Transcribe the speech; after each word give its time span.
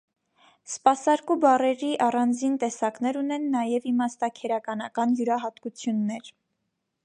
Սպասարկու 0.69 1.35
բառերի 1.43 1.89
առանձին 2.05 2.57
տեսակներ 2.65 3.21
ունեն 3.21 3.47
նաև 3.59 3.87
իմաստաքերականական 3.93 5.17
յուրահատկություններ։ 5.21 6.37